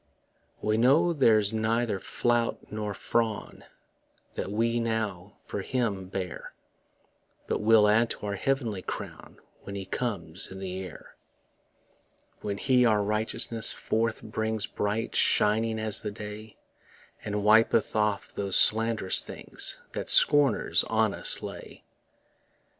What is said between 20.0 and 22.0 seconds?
scorners on us lay.